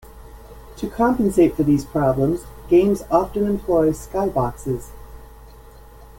To 0.77 0.89
compensate 0.89 1.55
for 1.55 1.61
these 1.61 1.85
problems, 1.85 2.41
games 2.71 3.03
often 3.11 3.45
employ 3.45 3.91
skyboxes. 3.91 4.87